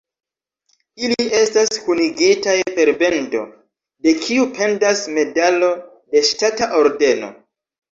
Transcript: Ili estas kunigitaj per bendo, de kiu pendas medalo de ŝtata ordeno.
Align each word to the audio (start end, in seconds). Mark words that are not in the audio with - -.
Ili 1.07 1.25
estas 1.39 1.77
kunigitaj 1.89 2.55
per 2.79 2.91
bendo, 3.03 3.43
de 4.07 4.15
kiu 4.25 4.49
pendas 4.57 5.05
medalo 5.21 5.73
de 5.93 6.27
ŝtata 6.33 6.73
ordeno. 6.83 7.33